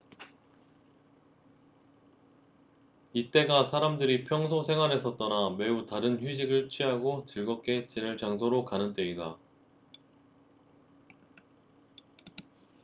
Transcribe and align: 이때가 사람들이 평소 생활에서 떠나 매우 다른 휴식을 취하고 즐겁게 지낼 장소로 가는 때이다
이때가 3.13 3.65
사람들이 3.65 4.23
평소 4.23 4.63
생활에서 4.63 5.15
떠나 5.15 5.55
매우 5.55 5.85
다른 5.85 6.19
휴식을 6.19 6.69
취하고 6.71 7.23
즐겁게 7.27 7.87
지낼 7.87 8.17
장소로 8.17 8.65
가는 8.65 8.95
때이다 8.95 9.37